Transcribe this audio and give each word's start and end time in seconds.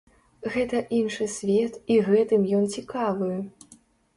Гэта 0.53 0.79
іншы 0.99 1.27
свет 1.35 1.77
і 1.97 1.99
гэтым 2.07 2.49
ён 2.61 2.67
цікавы. 2.79 3.31